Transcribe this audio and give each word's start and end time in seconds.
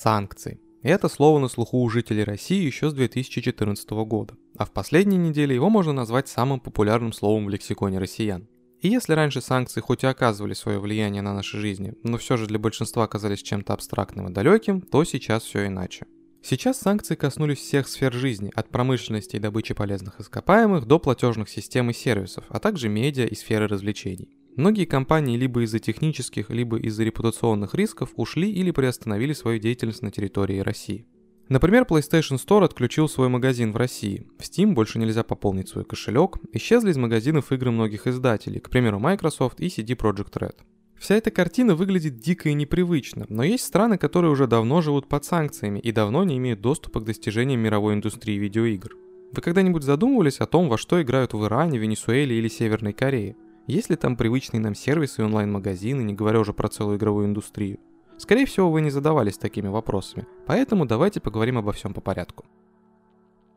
санкции. 0.00 0.60
И 0.82 0.88
это 0.88 1.08
слово 1.08 1.38
на 1.38 1.48
слуху 1.48 1.82
у 1.82 1.90
жителей 1.90 2.24
России 2.24 2.64
еще 2.64 2.88
с 2.88 2.94
2014 2.94 3.90
года, 3.90 4.34
а 4.56 4.64
в 4.64 4.72
последние 4.72 5.18
недели 5.18 5.52
его 5.52 5.68
можно 5.68 5.92
назвать 5.92 6.28
самым 6.28 6.58
популярным 6.58 7.12
словом 7.12 7.46
в 7.46 7.50
лексиконе 7.50 7.98
россиян. 7.98 8.48
И 8.80 8.88
если 8.88 9.12
раньше 9.12 9.42
санкции 9.42 9.82
хоть 9.82 10.04
и 10.04 10.06
оказывали 10.06 10.54
свое 10.54 10.78
влияние 10.78 11.20
на 11.20 11.34
наши 11.34 11.58
жизни, 11.58 11.92
но 12.02 12.16
все 12.16 12.38
же 12.38 12.46
для 12.46 12.58
большинства 12.58 13.04
оказались 13.04 13.42
чем-то 13.42 13.74
абстрактным 13.74 14.28
и 14.28 14.32
далеким, 14.32 14.80
то 14.80 15.04
сейчас 15.04 15.42
все 15.42 15.66
иначе. 15.66 16.06
Сейчас 16.42 16.78
санкции 16.78 17.14
коснулись 17.14 17.58
всех 17.58 17.86
сфер 17.86 18.14
жизни, 18.14 18.50
от 18.54 18.70
промышленности 18.70 19.36
и 19.36 19.40
добычи 19.40 19.74
полезных 19.74 20.18
ископаемых 20.18 20.86
до 20.86 20.98
платежных 20.98 21.50
систем 21.50 21.90
и 21.90 21.92
сервисов, 21.92 22.44
а 22.48 22.58
также 22.58 22.88
медиа 22.88 23.26
и 23.26 23.34
сферы 23.34 23.68
развлечений. 23.68 24.30
Многие 24.56 24.84
компании 24.84 25.36
либо 25.36 25.62
из-за 25.62 25.78
технических, 25.78 26.50
либо 26.50 26.78
из-за 26.78 27.04
репутационных 27.04 27.74
рисков 27.74 28.10
ушли 28.16 28.50
или 28.50 28.70
приостановили 28.70 29.32
свою 29.32 29.58
деятельность 29.58 30.02
на 30.02 30.10
территории 30.10 30.58
России. 30.58 31.06
Например, 31.48 31.82
PlayStation 31.82 32.36
Store 32.36 32.64
отключил 32.64 33.08
свой 33.08 33.28
магазин 33.28 33.72
в 33.72 33.76
России. 33.76 34.26
В 34.38 34.42
Steam 34.42 34.72
больше 34.72 35.00
нельзя 35.00 35.24
пополнить 35.24 35.68
свой 35.68 35.84
кошелек. 35.84 36.38
Исчезли 36.52 36.90
из 36.90 36.96
магазинов 36.96 37.50
игры 37.50 37.72
многих 37.72 38.06
издателей, 38.06 38.60
к 38.60 38.70
примеру, 38.70 39.00
Microsoft 39.00 39.60
и 39.60 39.66
CD 39.66 39.96
Projekt 39.96 40.32
Red. 40.34 40.56
Вся 40.96 41.16
эта 41.16 41.30
картина 41.30 41.74
выглядит 41.74 42.18
дико 42.18 42.50
и 42.50 42.54
непривычно, 42.54 43.24
но 43.28 43.42
есть 43.42 43.64
страны, 43.64 43.98
которые 43.98 44.30
уже 44.30 44.46
давно 44.46 44.82
живут 44.82 45.08
под 45.08 45.24
санкциями 45.24 45.80
и 45.80 45.92
давно 45.92 46.24
не 46.24 46.36
имеют 46.36 46.60
доступа 46.60 47.00
к 47.00 47.04
достижениям 47.04 47.58
мировой 47.58 47.94
индустрии 47.94 48.38
видеоигр. 48.38 48.94
Вы 49.32 49.42
когда-нибудь 49.42 49.82
задумывались 49.82 50.40
о 50.40 50.46
том, 50.46 50.68
во 50.68 50.76
что 50.76 51.00
играют 51.00 51.32
в 51.32 51.44
Иране, 51.44 51.78
Венесуэле 51.78 52.36
или 52.36 52.48
Северной 52.48 52.92
Корее? 52.92 53.34
Есть 53.70 53.88
ли 53.88 53.94
там 53.94 54.16
привычные 54.16 54.60
нам 54.60 54.74
сервисы 54.74 55.22
и 55.22 55.24
онлайн-магазины, 55.24 56.02
не 56.02 56.12
говоря 56.12 56.40
уже 56.40 56.52
про 56.52 56.68
целую 56.68 56.98
игровую 56.98 57.26
индустрию? 57.26 57.78
Скорее 58.18 58.44
всего, 58.44 58.68
вы 58.68 58.80
не 58.80 58.90
задавались 58.90 59.38
такими 59.38 59.68
вопросами, 59.68 60.26
поэтому 60.44 60.86
давайте 60.86 61.20
поговорим 61.20 61.56
обо 61.56 61.70
всем 61.70 61.94
по 61.94 62.00
порядку. 62.00 62.46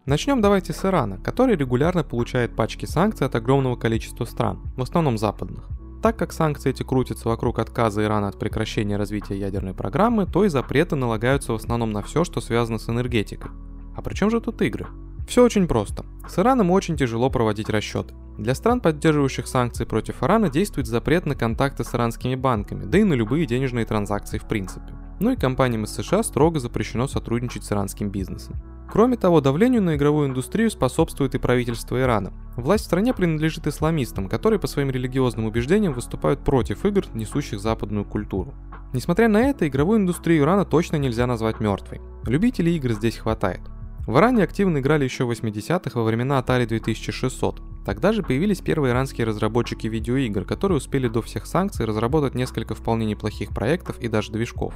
Начнем 0.05 0.39
давайте 0.39 0.71
с 0.71 0.85
Ирана, 0.85 1.17
который 1.17 1.55
регулярно 1.55 2.03
получает 2.03 2.55
пачки 2.55 2.85
санкций 2.85 3.25
от 3.25 3.33
огромного 3.33 3.75
количества 3.75 4.25
стран, 4.25 4.61
в 4.77 4.83
основном 4.83 5.17
западных. 5.17 5.67
Так 6.03 6.15
как 6.15 6.31
санкции 6.31 6.69
эти 6.69 6.83
крутятся 6.83 7.27
вокруг 7.27 7.57
отказа 7.57 8.03
Ирана 8.03 8.27
от 8.27 8.37
прекращения 8.37 8.97
развития 8.97 9.39
ядерной 9.39 9.73
программы, 9.73 10.27
то 10.27 10.45
и 10.45 10.47
запреты 10.47 10.95
налагаются 10.95 11.53
в 11.53 11.55
основном 11.55 11.91
на 11.91 12.03
все, 12.03 12.23
что 12.23 12.39
связано 12.39 12.77
с 12.77 12.87
энергетикой. 12.87 13.49
А 13.95 14.03
при 14.03 14.13
чем 14.13 14.29
же 14.29 14.41
тут 14.41 14.61
игры? 14.61 14.85
Все 15.27 15.43
очень 15.43 15.67
просто. 15.67 16.05
С 16.27 16.39
Ираном 16.39 16.71
очень 16.71 16.97
тяжело 16.97 17.29
проводить 17.29 17.69
расчеты. 17.69 18.13
Для 18.37 18.55
стран, 18.55 18.81
поддерживающих 18.81 19.47
санкции 19.47 19.85
против 19.85 20.23
Ирана, 20.23 20.49
действует 20.49 20.87
запрет 20.87 21.25
на 21.25 21.35
контакты 21.35 21.83
с 21.83 21.93
иранскими 21.93 22.35
банками, 22.35 22.85
да 22.85 22.97
и 22.97 23.03
на 23.03 23.13
любые 23.13 23.45
денежные 23.45 23.85
транзакции 23.85 24.37
в 24.37 24.45
принципе. 24.45 24.93
Ну 25.19 25.31
и 25.31 25.35
компаниям 25.35 25.83
из 25.83 25.93
США 25.93 26.23
строго 26.23 26.59
запрещено 26.59 27.07
сотрудничать 27.07 27.63
с 27.63 27.71
иранским 27.71 28.09
бизнесом. 28.09 28.55
Кроме 28.91 29.17
того, 29.17 29.41
давлению 29.41 29.81
на 29.81 29.95
игровую 29.95 30.27
индустрию 30.27 30.69
способствует 30.69 31.33
и 31.33 31.39
правительство 31.39 31.99
Ирана. 31.99 32.33
Власть 32.55 32.83
в 32.83 32.87
стране 32.87 33.13
принадлежит 33.13 33.65
исламистам, 33.65 34.29
которые 34.29 34.59
по 34.59 34.67
своим 34.67 34.91
религиозным 34.91 35.45
убеждениям 35.45 35.93
выступают 35.93 36.43
против 36.43 36.85
игр, 36.85 37.05
несущих 37.13 37.59
западную 37.59 38.05
культуру. 38.05 38.53
Несмотря 38.93 39.27
на 39.27 39.41
это, 39.41 39.67
игровую 39.67 39.99
индустрию 39.99 40.43
Ирана 40.43 40.65
точно 40.65 40.97
нельзя 40.97 41.25
назвать 41.25 41.59
мертвой. 41.59 42.01
Любителей 42.25 42.75
игр 42.75 42.91
здесь 42.91 43.17
хватает. 43.17 43.61
В 44.05 44.17
Иране 44.17 44.43
активно 44.43 44.79
играли 44.79 45.05
еще 45.05 45.23
в 45.23 45.31
80-х 45.31 45.97
во 45.97 46.03
времена 46.03 46.37
Atari 46.37 46.65
2600. 46.65 47.61
Тогда 47.85 48.11
же 48.11 48.21
появились 48.21 48.59
первые 48.59 48.91
иранские 48.91 49.25
разработчики 49.25 49.87
видеоигр, 49.87 50.43
которые 50.43 50.77
успели 50.77 51.07
до 51.07 51.21
всех 51.21 51.45
санкций 51.45 51.85
разработать 51.85 52.35
несколько 52.35 52.75
вполне 52.75 53.05
неплохих 53.05 53.51
проектов 53.51 53.97
и 53.99 54.09
даже 54.09 54.33
движков. 54.33 54.73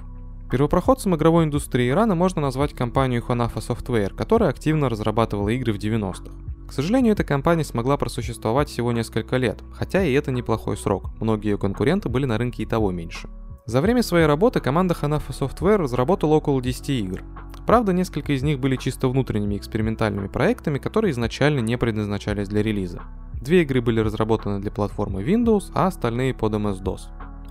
Первопроходцем 0.49 1.13
игровой 1.13 1.43
индустрии 1.43 1.89
Ирана 1.89 2.15
можно 2.15 2.41
назвать 2.41 2.73
компанию 2.73 3.21
Hanafa 3.27 3.57
Software, 3.57 4.15
которая 4.15 4.49
активно 4.49 4.87
разрабатывала 4.87 5.49
игры 5.49 5.73
в 5.73 5.77
90-х. 5.77 6.31
К 6.65 6.71
сожалению, 6.71 7.11
эта 7.11 7.25
компания 7.25 7.65
смогла 7.65 7.97
просуществовать 7.97 8.69
всего 8.69 8.93
несколько 8.93 9.35
лет, 9.35 9.61
хотя 9.73 10.03
и 10.03 10.13
это 10.13 10.31
неплохой 10.31 10.77
срок, 10.77 11.11
многие 11.19 11.51
ее 11.51 11.57
конкуренты 11.57 12.07
были 12.07 12.23
на 12.23 12.37
рынке 12.37 12.63
и 12.63 12.65
того 12.65 12.91
меньше. 12.91 13.27
За 13.65 13.81
время 13.81 14.03
своей 14.03 14.25
работы 14.25 14.61
команда 14.61 14.95
Hanafa 15.01 15.29
Software 15.29 15.75
разработала 15.75 16.35
около 16.35 16.61
10 16.61 16.89
игр. 16.91 17.23
Правда, 17.67 17.91
несколько 17.91 18.31
из 18.31 18.43
них 18.43 18.59
были 18.59 18.77
чисто 18.77 19.09
внутренними 19.09 19.57
экспериментальными 19.57 20.27
проектами, 20.27 20.79
которые 20.79 21.11
изначально 21.11 21.59
не 21.59 21.77
предназначались 21.77 22.47
для 22.47 22.63
релиза. 22.63 23.01
Две 23.41 23.63
игры 23.63 23.81
были 23.81 23.99
разработаны 23.99 24.61
для 24.61 24.71
платформы 24.71 25.21
Windows, 25.21 25.65
а 25.73 25.87
остальные 25.87 26.33
под 26.33 26.53
MS-DOS. 26.53 27.01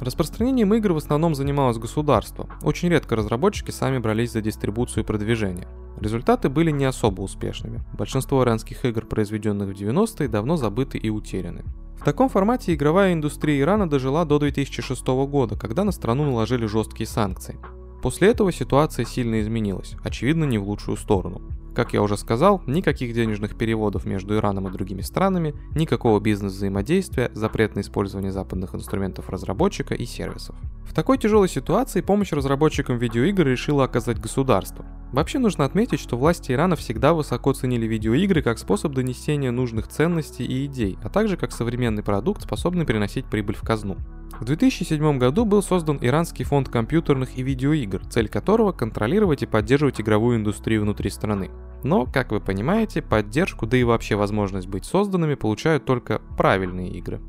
Распространением 0.00 0.72
игр 0.72 0.94
в 0.94 0.97
основном 0.97 1.34
занималось 1.34 1.76
государство. 1.76 2.49
Очень 2.62 2.88
редко 2.88 3.15
разработчики 3.15 3.71
сами 3.71 3.99
брались 3.99 4.32
за 4.32 4.41
дистрибуцию 4.41 5.05
и 5.05 5.06
продвижение. 5.06 5.69
Результаты 6.00 6.49
были 6.49 6.71
не 6.71 6.87
особо 6.87 7.21
успешными. 7.21 7.82
Большинство 7.99 8.43
иранских 8.43 8.87
игр, 8.87 9.05
произведенных 9.05 9.69
в 9.69 9.78
90-е, 9.78 10.28
давно 10.28 10.56
забыты 10.56 10.97
и 10.97 11.10
утеряны. 11.10 11.62
В 11.99 12.05
таком 12.05 12.31
формате 12.31 12.72
игровая 12.72 13.12
индустрия 13.12 13.60
Ирана 13.60 13.88
дожила 13.88 14.25
до 14.25 14.38
2006 14.38 15.06
года, 15.06 15.56
когда 15.56 15.84
на 15.84 15.93
страну 15.93 16.25
наложили 16.25 16.65
жесткие 16.65 17.06
санкции. 17.06 17.59
После 18.06 18.28
этого 18.28 18.53
ситуация 18.53 19.05
сильно 19.05 19.41
изменилась, 19.41 19.97
очевидно 20.05 20.44
не 20.44 20.59
в 20.59 20.69
лучшую 20.69 20.97
сторону. 20.97 21.43
Как 21.75 21.93
я 21.93 22.03
уже 22.03 22.17
сказал, 22.17 22.62
никаких 22.65 23.12
денежных 23.12 23.59
переводов 23.59 24.05
между 24.05 24.37
Ираном 24.37 24.69
и 24.69 24.71
другими 24.71 25.00
странами, 25.00 25.56
никакого 25.75 26.21
бизнес-взаимодействия, 26.21 27.33
запрет 27.34 27.75
на 27.75 27.81
использование 27.81 28.31
западных 28.31 28.77
инструментов 28.77 29.28
разработчика 29.28 29.94
и 29.94 30.06
сервисов. 30.06 30.55
В 30.84 30.94
такой 30.94 31.19
тяжелой 31.19 31.49
ситуации 31.49 32.00
помощь 32.00 32.31
разработчикам 32.31 32.97
видеоигр 32.97 33.44
решило 33.44 33.83
оказать 33.83 34.21
государство. 34.21 34.87
Вообще 35.12 35.41
нужно 35.41 35.65
отметить, 35.65 35.99
что 35.99 36.17
власти 36.17 36.53
Ирана 36.53 36.77
всегда 36.77 37.12
высоко 37.12 37.55
ценили 37.55 37.87
видеоигры 37.87 38.41
как 38.41 38.61
способ 38.61 38.93
донесения 38.93 39.50
нужных 39.50 39.88
ценностей 39.88 40.44
и 40.44 40.67
идей, 40.67 40.97
а 41.03 41.09
также 41.09 41.37
как 41.37 41.50
современный 41.50 42.05
продукт, 42.05 42.43
способный 42.43 42.84
приносить 42.84 43.27
прибыль 43.27 43.56
в 43.56 43.62
казну. 43.62 43.97
В 44.41 44.45
2007 44.45 45.19
году 45.19 45.47
был 45.47 45.63
создан 45.63 45.99
Иранский 46.03 46.45
фонд 46.45 46.69
компьютерных 46.69 47.39
и 47.39 47.43
видеоигр, 47.43 48.05
цель 48.07 48.29
которого 48.29 48.73
контролировать 48.73 49.43
и 49.43 49.47
поддерживать 49.47 50.01
игровую 50.01 50.37
индустрию 50.37 50.83
внутри 50.83 51.09
страны. 51.09 51.51
Но, 51.83 52.05
как 52.05 52.33
вы 52.33 52.41
понимаете, 52.41 53.01
поддержку, 53.01 53.67
да 53.67 53.79
и 53.79 53.85
вообще 53.85 54.15
возможность 54.15 54.69
быть 54.69 54.85
созданными 54.85 55.37
получают 55.37 55.87
только 55.87 56.21
правильные 56.37 56.91
игры. 56.91 57.21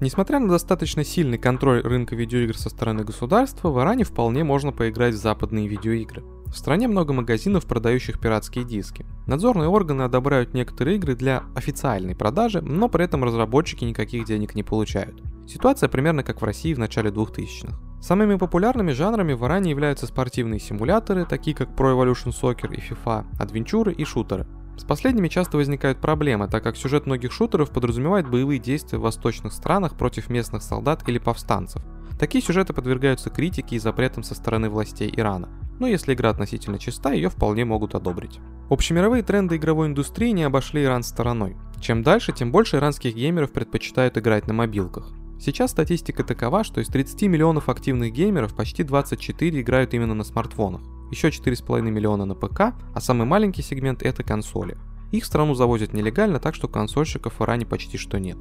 Несмотря 0.00 0.38
на 0.38 0.48
достаточно 0.48 1.02
сильный 1.02 1.38
контроль 1.38 1.80
рынка 1.80 2.14
видеоигр 2.14 2.58
со 2.58 2.68
стороны 2.68 3.04
государства, 3.04 3.70
в 3.70 3.80
Иране 3.80 4.04
вполне 4.04 4.44
можно 4.44 4.70
поиграть 4.70 5.14
в 5.14 5.18
западные 5.18 5.66
видеоигры. 5.66 6.22
В 6.46 6.58
стране 6.58 6.88
много 6.88 7.14
магазинов, 7.14 7.64
продающих 7.64 8.20
пиратские 8.20 8.64
диски. 8.64 9.06
Надзорные 9.26 9.68
органы 9.68 10.02
одобряют 10.02 10.52
некоторые 10.52 10.96
игры 10.96 11.14
для 11.14 11.44
официальной 11.54 12.14
продажи, 12.14 12.60
но 12.60 12.88
при 12.88 13.04
этом 13.04 13.24
разработчики 13.24 13.84
никаких 13.84 14.26
денег 14.26 14.54
не 14.54 14.62
получают. 14.62 15.22
Ситуация 15.46 15.88
примерно 15.88 16.22
как 16.22 16.40
в 16.40 16.44
России 16.44 16.74
в 16.74 16.78
начале 16.78 17.10
2000-х. 17.10 17.76
Самыми 18.00 18.36
популярными 18.36 18.92
жанрами 18.92 19.32
в 19.32 19.44
Иране 19.44 19.70
являются 19.70 20.06
спортивные 20.06 20.60
симуляторы, 20.60 21.24
такие 21.24 21.56
как 21.56 21.70
Pro 21.70 21.94
Evolution 21.94 22.32
Soccer 22.32 22.74
и 22.74 22.80
FIFA, 22.80 23.24
адвенчуры 23.38 23.92
и 23.92 24.04
шутеры. 24.04 24.46
С 24.76 24.84
последними 24.84 25.28
часто 25.28 25.56
возникают 25.56 26.00
проблемы, 26.00 26.48
так 26.48 26.62
как 26.62 26.76
сюжет 26.76 27.06
многих 27.06 27.32
шутеров 27.32 27.70
подразумевает 27.70 28.28
боевые 28.28 28.58
действия 28.58 28.98
в 28.98 29.02
восточных 29.02 29.52
странах 29.52 29.96
против 29.96 30.28
местных 30.28 30.62
солдат 30.62 31.08
или 31.08 31.18
повстанцев. 31.18 31.82
Такие 32.18 32.42
сюжеты 32.42 32.72
подвергаются 32.72 33.30
критике 33.30 33.76
и 33.76 33.78
запретам 33.78 34.22
со 34.22 34.34
стороны 34.34 34.68
властей 34.68 35.12
Ирана. 35.16 35.48
Но 35.80 35.86
если 35.86 36.14
игра 36.14 36.30
относительно 36.30 36.78
чиста, 36.78 37.12
ее 37.12 37.28
вполне 37.28 37.64
могут 37.64 37.94
одобрить. 37.94 38.38
Общемировые 38.70 39.22
тренды 39.22 39.56
игровой 39.56 39.88
индустрии 39.88 40.30
не 40.30 40.44
обошли 40.44 40.84
Иран 40.84 41.02
стороной. 41.02 41.56
Чем 41.80 42.02
дальше, 42.02 42.32
тем 42.32 42.52
больше 42.52 42.76
иранских 42.76 43.14
геймеров 43.14 43.52
предпочитают 43.52 44.16
играть 44.16 44.46
на 44.46 44.54
мобилках. 44.54 45.12
Сейчас 45.40 45.72
статистика 45.72 46.24
такова, 46.24 46.64
что 46.64 46.80
из 46.80 46.88
30 46.88 47.22
миллионов 47.22 47.68
активных 47.68 48.12
геймеров 48.12 48.54
почти 48.54 48.82
24 48.82 49.60
играют 49.60 49.94
именно 49.94 50.14
на 50.14 50.24
смартфонах, 50.24 50.82
еще 51.10 51.28
4,5 51.28 51.82
миллиона 51.82 52.24
на 52.24 52.34
ПК, 52.34 52.74
а 52.94 53.00
самый 53.00 53.26
маленький 53.26 53.62
сегмент 53.62 54.02
это 54.02 54.22
консоли. 54.22 54.76
Их 55.12 55.24
в 55.24 55.26
страну 55.26 55.54
завозят 55.54 55.92
нелегально, 55.92 56.40
так 56.40 56.54
что 56.54 56.66
консольщиков 56.66 57.38
в 57.38 57.42
Иране 57.42 57.66
почти 57.66 57.98
что 57.98 58.18
нет. 58.18 58.38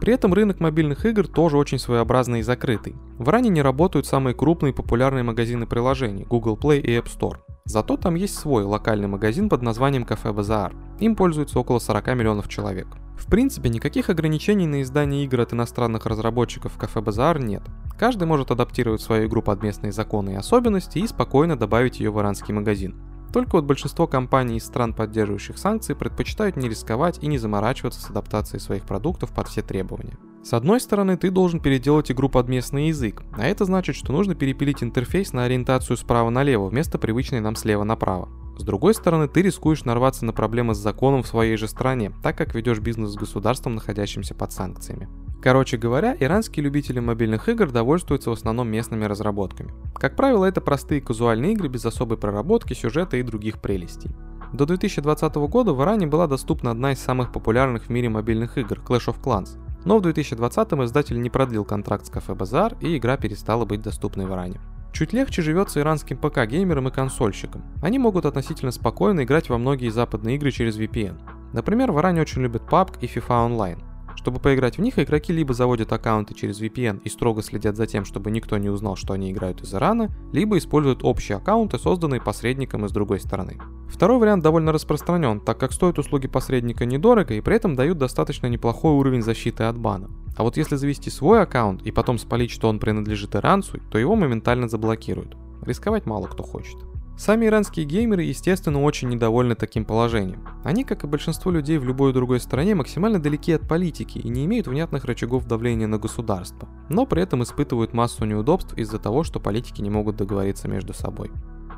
При 0.00 0.12
этом 0.12 0.34
рынок 0.34 0.60
мобильных 0.60 1.06
игр 1.06 1.26
тоже 1.26 1.56
очень 1.56 1.78
своеобразный 1.78 2.40
и 2.40 2.42
закрытый. 2.42 2.94
В 3.18 3.28
Иране 3.28 3.48
не 3.50 3.62
работают 3.62 4.06
самые 4.06 4.34
крупные 4.34 4.72
и 4.72 4.74
популярные 4.74 5.22
магазины 5.22 5.66
приложений 5.66 6.26
Google 6.28 6.56
Play 6.56 6.80
и 6.80 6.90
App 6.90 7.06
Store. 7.06 7.38
Зато 7.66 7.96
там 7.96 8.14
есть 8.14 8.36
свой 8.36 8.62
локальный 8.62 9.08
магазин 9.08 9.48
под 9.48 9.62
названием 9.62 10.04
Кафе 10.04 10.32
Базар. 10.32 10.74
Им 11.00 11.16
пользуется 11.16 11.58
около 11.58 11.78
40 11.78 12.08
миллионов 12.08 12.46
человек. 12.46 12.86
В 13.16 13.26
принципе, 13.26 13.70
никаких 13.70 14.10
ограничений 14.10 14.66
на 14.66 14.82
издание 14.82 15.24
игр 15.24 15.40
от 15.40 15.54
иностранных 15.54 16.04
разработчиков 16.04 16.74
в 16.74 16.76
Кафе 16.76 17.00
Базар 17.00 17.42
нет. 17.42 17.62
Каждый 17.98 18.24
может 18.24 18.50
адаптировать 18.50 19.00
свою 19.00 19.28
игру 19.28 19.40
под 19.40 19.62
местные 19.62 19.92
законы 19.92 20.30
и 20.32 20.36
особенности 20.36 20.98
и 20.98 21.06
спокойно 21.06 21.56
добавить 21.56 22.00
ее 22.00 22.10
в 22.10 22.20
иранский 22.20 22.52
магазин. 22.52 23.00
Только 23.32 23.56
вот 23.56 23.64
большинство 23.64 24.06
компаний 24.06 24.58
из 24.58 24.66
стран, 24.66 24.92
поддерживающих 24.92 25.56
санкции, 25.56 25.94
предпочитают 25.94 26.56
не 26.56 26.68
рисковать 26.68 27.18
и 27.22 27.26
не 27.26 27.38
заморачиваться 27.38 28.00
с 28.00 28.10
адаптацией 28.10 28.60
своих 28.60 28.84
продуктов 28.84 29.32
под 29.32 29.48
все 29.48 29.62
требования. 29.62 30.18
С 30.44 30.52
одной 30.52 30.78
стороны, 30.78 31.16
ты 31.16 31.30
должен 31.30 31.58
переделать 31.58 32.12
игру 32.12 32.28
под 32.28 32.48
местный 32.50 32.88
язык, 32.88 33.22
а 33.32 33.46
это 33.46 33.64
значит, 33.64 33.96
что 33.96 34.12
нужно 34.12 34.34
перепилить 34.34 34.82
интерфейс 34.82 35.32
на 35.32 35.44
ориентацию 35.44 35.96
справа 35.96 36.28
налево 36.28 36.66
вместо 36.66 36.98
привычной 36.98 37.40
нам 37.40 37.56
слева 37.56 37.82
направо. 37.82 38.28
С 38.58 38.62
другой 38.62 38.92
стороны, 38.92 39.26
ты 39.26 39.40
рискуешь 39.40 39.84
нарваться 39.84 40.26
на 40.26 40.34
проблемы 40.34 40.74
с 40.74 40.78
законом 40.78 41.22
в 41.22 41.26
своей 41.26 41.56
же 41.56 41.66
стране, 41.66 42.12
так 42.22 42.36
как 42.36 42.54
ведешь 42.54 42.80
бизнес 42.80 43.12
с 43.12 43.16
государством, 43.16 43.76
находящимся 43.76 44.34
под 44.34 44.52
санкциями. 44.52 45.08
Короче 45.42 45.78
говоря, 45.78 46.14
иранские 46.20 46.62
любители 46.64 47.00
мобильных 47.00 47.48
игр 47.48 47.70
довольствуются 47.70 48.28
в 48.28 48.34
основном 48.34 48.68
местными 48.68 49.06
разработками. 49.06 49.72
Как 49.94 50.14
правило, 50.14 50.44
это 50.44 50.60
простые 50.60 51.00
казуальные 51.00 51.54
игры 51.54 51.68
без 51.68 51.86
особой 51.86 52.18
проработки, 52.18 52.74
сюжета 52.74 53.16
и 53.16 53.22
других 53.22 53.62
прелестей. 53.62 54.10
До 54.52 54.66
2020 54.66 55.34
года 55.36 55.72
в 55.72 55.82
Иране 55.82 56.06
была 56.06 56.26
доступна 56.26 56.70
одна 56.70 56.92
из 56.92 56.98
самых 56.98 57.32
популярных 57.32 57.84
в 57.84 57.88
мире 57.88 58.10
мобильных 58.10 58.58
игр– 58.58 58.78
Clash 58.86 59.06
of 59.06 59.22
Clans. 59.22 59.58
Но 59.84 59.98
в 59.98 60.02
2020 60.02 60.72
издатель 60.72 61.20
не 61.20 61.30
продлил 61.30 61.64
контракт 61.64 62.06
с 62.06 62.10
кафе 62.10 62.34
Базар, 62.34 62.76
и 62.80 62.96
игра 62.96 63.16
перестала 63.16 63.64
быть 63.64 63.82
доступной 63.82 64.26
в 64.26 64.32
Иране. 64.32 64.60
Чуть 64.92 65.12
легче 65.12 65.42
живется 65.42 65.80
иранским 65.80 66.16
ПК-геймерам 66.16 66.88
и 66.88 66.92
консольщикам. 66.92 67.64
Они 67.82 67.98
могут 67.98 68.26
относительно 68.26 68.70
спокойно 68.70 69.24
играть 69.24 69.48
во 69.48 69.58
многие 69.58 69.88
западные 69.88 70.36
игры 70.36 70.52
через 70.52 70.78
VPN. 70.78 71.20
Например, 71.52 71.90
в 71.90 71.98
Иране 71.98 72.22
очень 72.22 72.42
любят 72.42 72.62
PUBG 72.62 72.98
и 73.00 73.06
FIFA 73.06 73.48
Online. 73.48 73.93
Чтобы 74.16 74.40
поиграть 74.40 74.78
в 74.78 74.80
них, 74.80 74.98
игроки 74.98 75.32
либо 75.32 75.54
заводят 75.54 75.92
аккаунты 75.92 76.34
через 76.34 76.60
VPN 76.60 77.02
и 77.02 77.08
строго 77.08 77.42
следят 77.42 77.76
за 77.76 77.86
тем, 77.86 78.04
чтобы 78.04 78.30
никто 78.30 78.56
не 78.58 78.68
узнал, 78.68 78.96
что 78.96 79.12
они 79.12 79.30
играют 79.30 79.62
из 79.62 79.74
Ирана, 79.74 80.10
либо 80.32 80.56
используют 80.58 81.04
общие 81.04 81.36
аккаунты, 81.36 81.78
созданные 81.78 82.20
посредником 82.20 82.86
из 82.86 82.92
другой 82.92 83.20
стороны. 83.20 83.58
Второй 83.88 84.18
вариант 84.18 84.42
довольно 84.42 84.72
распространен, 84.72 85.40
так 85.40 85.58
как 85.58 85.72
стоят 85.72 85.98
услуги 85.98 86.26
посредника 86.26 86.84
недорого 86.84 87.34
и 87.34 87.40
при 87.40 87.56
этом 87.56 87.76
дают 87.76 87.98
достаточно 87.98 88.46
неплохой 88.46 88.92
уровень 88.92 89.22
защиты 89.22 89.64
от 89.64 89.78
бана. 89.78 90.10
А 90.36 90.42
вот 90.42 90.56
если 90.56 90.76
завести 90.76 91.10
свой 91.10 91.42
аккаунт 91.42 91.82
и 91.82 91.92
потом 91.92 92.18
спалить, 92.18 92.50
что 92.50 92.68
он 92.68 92.78
принадлежит 92.78 93.36
иранцу, 93.36 93.78
то 93.90 93.98
его 93.98 94.16
моментально 94.16 94.68
заблокируют. 94.68 95.36
Рисковать 95.62 96.06
мало 96.06 96.26
кто 96.26 96.42
хочет. 96.42 96.76
Сами 97.16 97.46
иранские 97.46 97.86
геймеры, 97.86 98.24
естественно, 98.24 98.82
очень 98.82 99.08
недовольны 99.08 99.54
таким 99.54 99.84
положением. 99.84 100.48
Они, 100.64 100.82
как 100.82 101.04
и 101.04 101.06
большинство 101.06 101.52
людей 101.52 101.78
в 101.78 101.84
любой 101.84 102.12
другой 102.12 102.40
стране, 102.40 102.74
максимально 102.74 103.20
далеки 103.20 103.52
от 103.52 103.68
политики 103.68 104.18
и 104.18 104.28
не 104.28 104.44
имеют 104.46 104.66
внятных 104.66 105.04
рычагов 105.04 105.46
давления 105.46 105.86
на 105.86 105.98
государство, 105.98 106.68
но 106.88 107.06
при 107.06 107.22
этом 107.22 107.44
испытывают 107.44 107.92
массу 107.92 108.24
неудобств 108.24 108.74
из-за 108.76 108.98
того, 108.98 109.22
что 109.22 109.38
политики 109.38 109.80
не 109.80 109.90
могут 109.90 110.16
договориться 110.16 110.66
между 110.66 110.92
собой. 110.92 111.30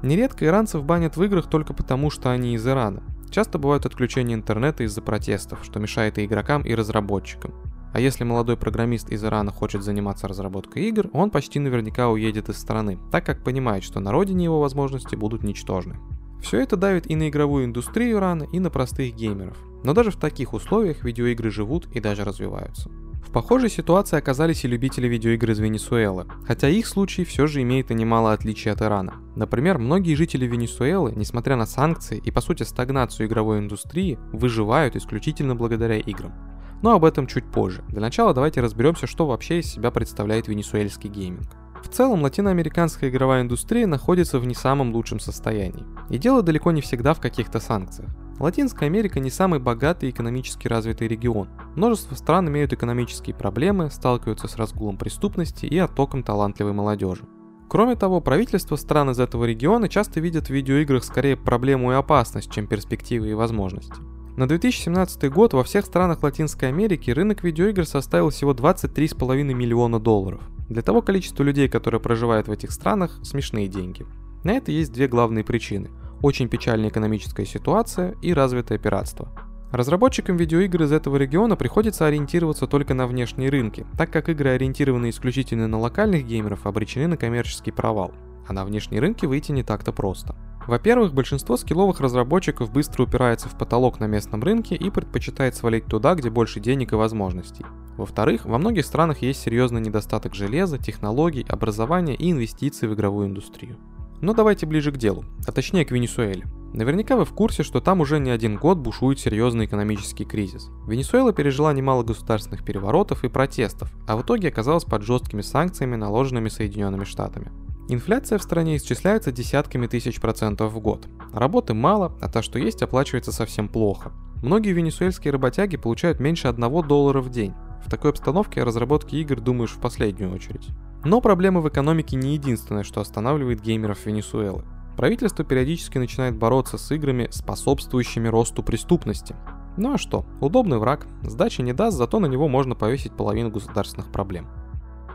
Нередко 0.02 0.46
иранцев 0.46 0.84
банят 0.84 1.16
в 1.16 1.22
играх 1.22 1.50
только 1.50 1.74
потому, 1.74 2.10
что 2.10 2.30
они 2.30 2.54
из 2.54 2.66
Ирана. 2.66 3.02
Часто 3.30 3.58
бывают 3.58 3.84
отключения 3.84 4.34
интернета 4.34 4.84
из-за 4.84 5.02
протестов, 5.02 5.60
что 5.64 5.80
мешает 5.80 6.16
и 6.16 6.24
игрокам, 6.24 6.62
и 6.62 6.74
разработчикам. 6.74 7.52
А 7.96 7.98
если 7.98 8.25
молодой 8.25 8.58
программист 8.58 9.08
из 9.08 9.25
Ирана 9.25 9.50
хочет 9.50 9.82
заниматься 9.82 10.28
разработкой 10.28 10.82
игр, 10.82 11.08
он 11.14 11.31
почти 11.31 11.58
наверняка 11.58 12.10
уедет 12.10 12.50
из 12.50 12.58
страны, 12.58 12.98
так 13.10 13.25
как 13.25 13.43
понимает, 13.43 13.84
что 13.84 14.00
на 14.00 14.12
родине 14.12 14.44
его 14.44 14.60
возможности 14.60 15.14
будут 15.14 15.43
ничтожны. 15.43 15.96
Все 16.43 16.60
это 16.60 16.76
давит 16.76 17.10
и 17.10 17.16
на 17.16 17.31
игровую 17.31 17.64
индустрию 17.64 18.19
Ирана, 18.19 18.43
и 18.52 18.60
на 18.60 18.69
простых 18.69 19.14
геймеров. 19.14 19.56
Но 19.82 19.94
даже 19.94 20.10
в 20.10 20.16
таких 20.16 20.52
условиях 20.52 21.04
видеоигры 21.04 21.50
живут 21.50 21.87
и 21.94 22.00
даже 22.00 22.22
развиваются. 22.25 22.90
В 23.26 23.32
похожей 23.32 23.70
ситуации 23.70 24.19
оказались 24.19 24.66
и 24.66 24.69
любители 24.69 25.08
видеоигр 25.08 25.52
из 25.52 25.58
Венесуэлы, 25.58 26.26
хотя 26.46 26.69
их 26.69 26.87
случай 26.87 27.25
все 27.25 27.46
же 27.46 27.62
имеет 27.62 27.90
и 27.90 27.94
немало 27.94 28.34
отличий 28.34 28.70
от 28.70 28.82
Ирана. 28.82 29.14
Например, 29.37 29.78
многие 29.78 30.16
жители 30.16 30.44
Венесуэлы, 30.46 31.14
несмотря 31.16 31.56
на 31.56 31.64
санкции 31.64 32.20
и 32.22 32.31
по 32.31 32.43
сути 32.43 32.62
стагнацию 32.62 33.26
игровой 33.26 33.58
индустрии, 33.58 34.19
выживают 34.34 34.96
исключительно 34.96 35.56
благодаря 35.56 35.96
играм. 35.96 36.34
Но 36.82 36.93
об 36.94 37.05
этом 37.05 37.26
чуть 37.26 37.44
позже. 37.44 37.82
Для 37.88 38.00
начала 38.00 38.34
давайте 38.34 38.61
разберемся, 38.61 39.06
что 39.06 39.26
вообще 39.26 39.61
из 39.61 39.67
себя 39.67 39.90
представляет 39.90 40.49
венесуэльский 40.49 41.11
гейминг. 41.11 41.49
В 41.82 41.88
целом, 41.88 42.23
латиноамериканская 42.23 43.11
игровая 43.11 43.43
индустрия 43.43 43.87
находится 43.87 44.38
в 44.38 44.46
не 44.46 44.55
самом 44.55 44.93
лучшем 44.93 45.20
состоянии. 45.20 45.84
И 46.11 46.19
дело 46.19 46.43
далеко 46.43 46.73
не 46.73 46.81
всегда 46.81 47.14
в 47.14 47.20
каких-то 47.20 47.61
санкциях. 47.61 48.11
Латинская 48.38 48.87
Америка 48.87 49.19
не 49.19 49.31
самый 49.31 49.61
богатый 49.61 50.08
и 50.08 50.12
экономически 50.12 50.69
развитый 50.69 51.08
регион. 51.08 51.49
Множество 51.75 52.14
стран 52.17 52.49
имеют 52.49 52.73
экономические 52.73 53.34
проблемы, 53.34 53.90
сталкиваются 53.90 54.46
с 54.46 54.56
разгулом 54.56 54.99
преступности 54.99 55.64
и 55.64 55.79
оттоком 55.79 56.22
талантливой 56.22 56.72
молодежи. 56.72 57.25
Кроме 57.69 57.96
того, 57.96 58.20
правительства 58.20 58.76
стран 58.76 59.11
из 59.11 59.19
этого 59.19 59.44
региона 59.44 59.88
часто 59.88 60.20
видят 60.20 60.46
в 60.46 60.50
видеоиграх 60.50 61.02
скорее 61.02 61.37
проблему 61.37 61.93
и 61.93 61.94
опасность, 61.94 62.50
чем 62.50 62.67
перспективы 62.67 63.31
и 63.31 63.34
возможности. 63.34 63.94
На 64.36 64.46
2017 64.46 65.30
год 65.32 65.54
во 65.54 65.64
всех 65.64 65.86
странах 65.86 66.22
Латинской 66.22 66.68
Америки 66.68 67.10
рынок 67.10 67.42
видеоигр 67.42 67.86
составил 67.86 68.28
всего 68.28 68.52
23,5 68.52 69.42
миллиона 69.54 69.98
долларов. 69.98 70.42
Для 70.68 70.82
того 70.82 71.00
количества 71.00 71.42
людей, 71.42 71.70
которые 71.70 72.02
проживают 72.02 72.46
в 72.46 72.50
этих 72.50 72.70
странах, 72.70 73.18
смешные 73.22 73.66
деньги. 73.66 74.04
На 74.44 74.50
это 74.52 74.72
есть 74.72 74.92
две 74.92 75.08
главные 75.08 75.42
причины. 75.42 75.88
Очень 76.20 76.50
печальная 76.50 76.90
экономическая 76.90 77.46
ситуация 77.46 78.14
и 78.20 78.34
развитое 78.34 78.76
пиратство. 78.76 79.32
Разработчикам 79.72 80.36
видеоигр 80.36 80.82
из 80.82 80.92
этого 80.92 81.16
региона 81.16 81.56
приходится 81.56 82.04
ориентироваться 82.04 82.66
только 82.66 82.92
на 82.92 83.06
внешние 83.06 83.48
рынки, 83.48 83.86
так 83.96 84.10
как 84.10 84.28
игры, 84.28 84.50
ориентированные 84.50 85.12
исключительно 85.12 85.66
на 85.66 85.78
локальных 85.78 86.26
геймеров, 86.26 86.66
обречены 86.66 87.06
на 87.06 87.16
коммерческий 87.16 87.70
провал. 87.70 88.12
А 88.46 88.52
на 88.52 88.66
внешние 88.66 89.00
рынки 89.00 89.24
выйти 89.24 89.52
не 89.52 89.62
так-то 89.62 89.92
просто. 89.92 90.36
Во-первых, 90.66 91.14
большинство 91.14 91.56
скилловых 91.56 92.00
разработчиков 92.00 92.72
быстро 92.72 93.04
упирается 93.04 93.48
в 93.48 93.56
потолок 93.56 94.00
на 94.00 94.06
местном 94.06 94.42
рынке 94.42 94.74
и 94.74 94.90
предпочитает 94.90 95.54
свалить 95.54 95.86
туда, 95.86 96.14
где 96.14 96.28
больше 96.28 96.60
денег 96.60 96.92
и 96.92 96.96
возможностей. 96.96 97.64
Во-вторых, 97.96 98.44
во 98.44 98.58
многих 98.58 98.84
странах 98.84 99.22
есть 99.22 99.40
серьезный 99.40 99.80
недостаток 99.80 100.34
железа, 100.34 100.78
технологий, 100.78 101.46
образования 101.48 102.14
и 102.14 102.30
инвестиций 102.30 102.88
в 102.88 102.94
игровую 102.94 103.28
индустрию. 103.28 103.76
Но 104.20 104.34
давайте 104.34 104.66
ближе 104.66 104.92
к 104.92 104.96
делу, 104.96 105.24
а 105.46 105.52
точнее 105.52 105.84
к 105.84 105.90
Венесуэле. 105.90 106.46
Наверняка 106.72 107.16
вы 107.16 107.24
в 107.24 107.32
курсе, 107.32 107.62
что 107.62 107.80
там 107.80 108.00
уже 108.00 108.19
не 108.19 108.30
один 108.30 108.56
год 108.56 108.78
бушует 108.78 109.20
серьезный 109.20 109.66
экономический 109.66 110.24
кризис. 110.24 110.69
Венесуэла 110.86 111.32
пережила 111.32 111.72
немало 111.72 112.02
государственных 112.02 112.64
переворотов 112.64 113.24
и 113.24 113.28
протестов, 113.28 113.90
а 114.06 114.16
в 114.16 114.22
итоге 114.22 114.48
оказалась 114.48 114.84
под 114.84 115.02
жесткими 115.02 115.42
санкциями, 115.42 115.96
наложенными 115.96 116.48
Соединенными 116.48 117.04
Штатами. 117.04 117.50
Инфляция 117.88 118.38
в 118.38 118.42
стране 118.42 118.76
исчисляется 118.78 119.30
десятками 119.30 119.86
тысяч 119.86 120.20
процентов 120.20 120.72
в 120.72 120.80
год. 120.80 121.06
Работы 121.32 121.72
мало, 121.72 122.18
а 122.20 122.28
то, 122.28 122.42
что 122.42 122.58
есть, 122.58 122.82
оплачивается 122.82 123.30
совсем 123.30 123.68
плохо. 123.68 124.12
Многие 124.42 124.72
венесуэльские 124.72 125.32
работяги 125.32 125.76
получают 125.76 126.18
меньше 126.18 126.48
1 126.48 126.88
доллара 126.88 127.20
в 127.20 127.30
день. 127.30 127.54
В 127.84 127.88
такой 127.88 128.10
обстановке 128.10 128.62
о 128.62 128.64
разработке 128.64 129.18
игр 129.18 129.40
думаешь 129.40 129.70
в 129.70 129.80
последнюю 129.80 130.34
очередь. 130.34 130.68
Но 131.04 131.20
проблемы 131.20 131.60
в 131.60 131.68
экономике 131.68 132.16
не 132.16 132.34
единственное, 132.34 132.82
что 132.82 133.00
останавливает 133.00 133.60
геймеров 133.60 134.04
Венесуэлы. 134.04 134.64
Правительство 134.96 135.44
периодически 135.44 135.98
начинает 135.98 136.36
бороться 136.36 136.78
с 136.78 136.90
играми, 136.90 137.28
способствующими 137.30 138.26
росту 138.26 138.64
преступности. 138.64 139.36
Ну 139.76 139.94
а 139.94 139.98
что, 139.98 140.26
удобный 140.40 140.78
враг, 140.78 141.06
сдачи 141.22 141.60
не 141.60 141.72
даст, 141.72 141.96
зато 141.96 142.19
на 142.19 142.26
него 142.26 142.48
можно 142.48 142.74
повесить 142.74 143.12
половину 143.12 143.50
государственных 143.50 144.10
проблем. 144.10 144.48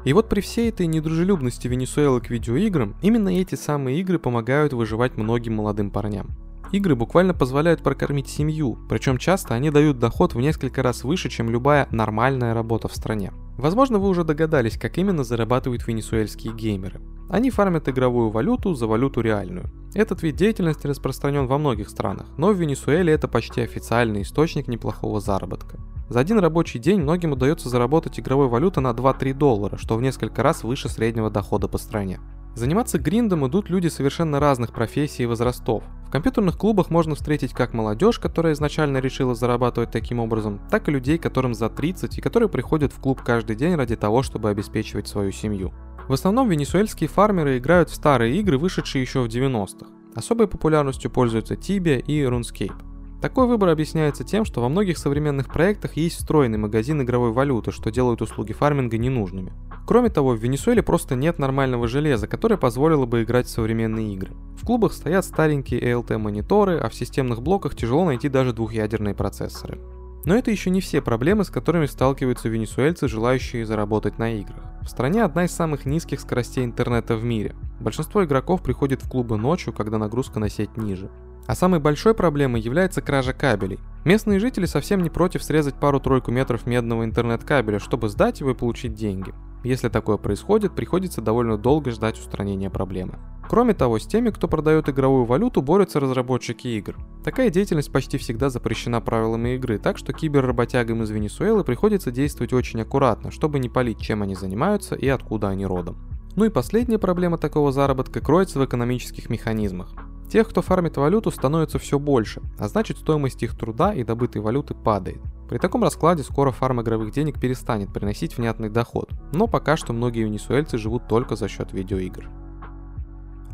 И 0.04 0.14
вот 0.14 0.30
при 0.30 0.42
всей 0.42 0.70
этой 0.70 0.88
недружелюбности 0.88 1.68
Венесуэлы 1.68 2.22
к 2.22 2.30
видеоиграм, 2.30 2.96
именно 3.02 3.30
эти 3.30 3.56
самые 3.56 4.00
игры 4.00 4.18
помогают 4.18 4.74
выживать 4.74 5.18
многим 5.18 5.56
молодым 5.56 5.92
парням. 5.92 6.32
Игры 6.72 6.96
буквально 6.96 7.34
позволяют 7.34 7.84
прокормить 7.84 8.30
семью, 8.30 8.78
причем 8.90 9.18
часто 9.18 9.54
они 9.54 9.72
дают 9.72 10.00
доход 10.00 10.34
в 10.34 10.40
несколько 10.40 10.82
раз 10.82 11.04
выше, 11.04 11.30
чем 11.30 11.50
любая 11.50 11.88
нормальная 11.92 12.54
работа 12.54 12.88
в 12.88 12.96
стране. 12.96 13.34
Возможно, 13.58 14.00
вы 14.00 14.08
уже 14.08 14.24
догадались, 14.24 14.80
как 14.80 14.98
именно 14.98 15.26
зарабатывают 15.26 15.86
венесуэльские 15.86 16.54
геймеры. 16.54 17.02
Они 17.30 17.50
фармят 17.50 17.90
игровую 17.90 18.30
валюту 18.30 18.74
за 18.74 18.88
валюту 18.88 19.20
реальную. 19.20 19.70
Этот 19.94 20.24
вид 20.24 20.38
деятельности 20.38 20.88
распространен 20.88 21.46
во 21.46 21.58
многих 21.58 21.90
странах, 21.90 22.28
но 22.38 22.54
в 22.54 22.58
Венесуэле 22.58 23.12
это 23.12 23.28
почти 23.28 23.62
официальный 23.62 24.22
источник 24.22 24.70
неплохого 24.70 25.20
заработка. 25.20 25.78
За 26.12 26.20
один 26.20 26.40
рабочий 26.40 26.78
день 26.78 27.00
многим 27.00 27.32
удается 27.32 27.70
заработать 27.70 28.20
игровой 28.20 28.50
валюты 28.50 28.82
на 28.82 28.90
2-3 28.90 29.34
доллара, 29.34 29.78
что 29.78 29.96
в 29.96 30.02
несколько 30.02 30.44
раз 30.44 30.62
выше 30.62 30.90
среднего 30.90 31.30
дохода 31.30 31.70
по 31.70 31.78
стране. 31.78 32.20
Заниматься 32.54 33.00
гриндом 33.00 33.48
идут 33.48 33.70
люди 33.70 33.88
совершенно 33.88 34.42
разных 34.42 34.74
профессий 34.74 35.24
и 35.24 35.26
возрастов. 35.26 35.86
В 36.06 36.12
компьютерных 36.12 36.58
клубах 36.58 36.90
можно 36.90 37.16
встретить 37.16 37.54
как 37.54 37.74
молодежь, 37.74 38.20
которая 38.20 38.52
изначально 38.52 38.98
решила 38.98 39.36
зарабатывать 39.36 39.92
таким 39.92 40.20
образом, 40.20 40.60
так 40.70 40.90
и 40.90 40.92
людей, 40.92 41.18
которым 41.18 41.54
за 41.54 41.70
30 41.70 42.18
и 42.18 42.22
которые 42.22 42.50
приходят 42.50 42.92
в 42.92 43.00
клуб 43.00 43.22
каждый 43.24 43.56
день 43.56 43.76
ради 43.76 43.96
того, 43.96 44.22
чтобы 44.22 44.50
обеспечивать 44.50 45.08
свою 45.08 45.32
семью. 45.32 45.72
В 46.10 46.12
основном 46.12 46.50
венесуэльские 46.50 47.08
фармеры 47.08 47.58
играют 47.58 47.90
в 47.90 47.96
старые 47.96 48.36
игры, 48.36 48.58
вышедшие 48.58 49.02
еще 49.02 49.22
в 49.22 49.28
90-х. 49.28 49.90
Особой 50.14 50.50
популярностью 50.50 51.10
пользуются 51.10 51.54
Tibia 51.54 52.02
и 52.02 52.22
RuneScape. 52.22 52.91
Такой 53.22 53.46
выбор 53.46 53.70
объясняется 53.70 54.24
тем, 54.24 54.46
что 54.46 54.62
во 54.62 54.70
многих 54.70 54.98
современных 54.98 55.48
проектах 55.48 55.96
есть 55.96 56.18
встроенный 56.18 56.58
магазин 56.58 57.04
игровой 57.04 57.32
валюты, 57.32 57.72
что 57.72 57.92
делает 57.92 58.24
услуги 58.24 58.52
фарминга 58.52 58.98
ненужными. 58.98 59.54
Кроме 59.86 60.10
того, 60.10 60.32
в 60.32 60.40
Венесуэле 60.40 60.82
просто 60.82 61.16
нет 61.16 61.38
нормального 61.38 61.88
железа, 61.88 62.28
которое 62.28 62.58
позволило 62.58 63.06
бы 63.06 63.22
играть 63.22 63.46
в 63.46 63.52
современные 63.52 64.16
игры. 64.16 64.34
В 64.60 64.66
клубах 64.66 64.94
стоят 64.94 65.24
старенькие 65.24 65.82
ALT-мониторы, 65.82 66.80
а 66.80 66.90
в 66.90 66.96
системных 66.96 67.44
блоках 67.44 67.76
тяжело 67.76 68.06
найти 68.06 68.28
даже 68.28 68.54
двухъядерные 68.54 69.14
процессоры. 69.14 69.80
Но 70.26 70.36
это 70.36 70.50
еще 70.50 70.72
не 70.72 70.82
все 70.82 71.00
проблемы, 71.00 71.44
с 71.44 71.52
которыми 71.52 71.86
сталкиваются 71.86 72.50
венесуэльцы, 72.50 73.08
желающие 73.08 73.66
заработать 73.68 74.18
на 74.18 74.34
играх. 74.34 74.64
В 74.82 74.88
стране 74.88 75.24
одна 75.24 75.46
из 75.46 75.52
самых 75.52 75.86
низких 75.86 76.20
скоростей 76.20 76.64
интернета 76.64 77.16
в 77.16 77.24
мире. 77.24 77.56
Большинство 77.80 78.24
игроков 78.24 78.64
приходит 78.64 79.04
в 79.04 79.10
клубы 79.10 79.38
ночью, 79.38 79.74
когда 79.74 80.00
нагрузка 80.00 80.40
на 80.40 80.50
сеть 80.50 80.76
ниже. 80.76 81.12
А 81.52 81.56
самой 81.56 81.82
большой 81.82 82.14
проблемой 82.14 82.62
является 82.62 83.02
кража 83.02 83.34
кабелей. 83.34 83.78
Местные 84.06 84.40
жители 84.40 84.66
совсем 84.66 85.04
не 85.04 85.10
против 85.10 85.44
срезать 85.44 85.76
пару-тройку 85.76 86.32
метров 86.32 86.66
медного 86.66 87.04
интернет-кабеля, 87.04 87.78
чтобы 87.80 88.08
сдать 88.08 88.40
его 88.40 88.52
и 88.52 88.56
получить 88.56 88.94
деньги. 88.94 89.34
Если 89.66 89.90
такое 89.90 90.16
происходит, 90.16 90.74
приходится 90.74 91.20
довольно 91.20 91.58
долго 91.58 91.92
ждать 91.92 92.18
устранения 92.18 92.70
проблемы. 92.70 93.20
Кроме 93.50 93.74
того, 93.74 94.00
с 94.00 94.08
теми, 94.08 94.30
кто 94.30 94.48
продает 94.48 94.88
игровую 94.88 95.26
валюту, 95.26 95.62
борются 95.62 96.00
разработчики 96.00 96.70
игр. 96.70 96.96
Такая 97.22 97.50
деятельность 97.50 97.92
почти 97.92 98.18
всегда 98.18 98.50
запрещена 98.50 99.02
правилами 99.02 99.56
игры, 99.56 99.78
так 99.78 99.98
что 99.98 100.14
киберработягам 100.14 101.04
из 101.04 101.10
Венесуэлы 101.10 101.66
приходится 101.66 102.12
действовать 102.12 102.54
очень 102.54 102.80
аккуратно, 102.80 103.30
чтобы 103.30 103.60
не 103.60 103.68
палить, 103.68 104.00
чем 104.00 104.22
они 104.22 104.36
занимаются 104.36 104.96
и 104.96 105.10
откуда 105.10 105.50
они 105.50 105.66
родом. 105.66 105.98
Ну 106.38 106.46
и 106.46 106.50
последняя 106.50 106.98
проблема 106.98 107.38
такого 107.38 107.74
заработка 107.74 108.22
кроется 108.22 108.58
в 108.58 108.64
экономических 108.64 109.30
механизмах. 109.30 109.94
Тех, 110.32 110.48
кто 110.48 110.62
фармит 110.62 110.96
валюту, 110.96 111.30
становится 111.30 111.78
все 111.78 112.00
больше, 112.00 112.42
а 112.58 112.70
значит 112.70 112.98
стоимость 112.98 113.44
их 113.44 113.58
труда 113.58 113.94
и 113.94 114.06
добытой 114.06 114.42
валюты 114.42 114.74
падает. 114.74 115.20
При 115.50 115.58
таком 115.58 115.84
раскладе 115.84 116.24
скоро 116.24 116.52
фарм 116.52 116.82
игровых 116.82 117.12
денег 117.12 117.38
перестанет 117.38 117.92
приносить 117.92 118.38
внятный 118.38 118.70
доход, 118.70 119.10
но 119.34 119.48
пока 119.48 119.76
что 119.76 119.92
многие 119.92 120.24
венесуэльцы 120.24 120.78
живут 120.78 121.10
только 121.10 121.36
за 121.36 121.50
счет 121.50 121.74
видеоигр. 121.74 122.30